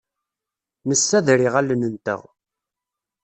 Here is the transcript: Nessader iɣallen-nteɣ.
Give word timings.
Nessader 0.87 1.39
iɣallen-nteɣ. 1.47 2.21